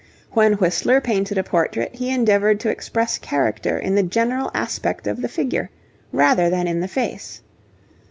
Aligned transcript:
When 0.31 0.53
Whistler 0.53 0.99
painted 0.99 1.37
a 1.37 1.43
portrait 1.43 1.93
he 1.93 2.09
endeavoured 2.09 2.59
to 2.61 2.71
express 2.71 3.19
character 3.19 3.77
in 3.77 3.93
the 3.93 4.01
general 4.01 4.49
aspect 4.51 5.05
of 5.05 5.21
the 5.21 5.29
figure, 5.29 5.69
rather 6.11 6.49
than 6.49 6.67
in 6.67 6.79
the 6.79 6.87
face. 6.87 7.43